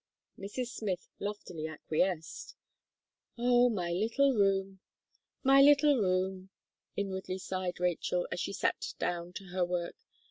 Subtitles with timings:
[0.35, 0.69] Mrs.
[0.69, 2.55] Smith loftily acquiesced.
[3.37, 3.69] "Oh!
[3.69, 4.79] my little room
[5.43, 6.49] my little room!"
[6.95, 9.93] inwardly sighed Rachel, as she sat down to her work.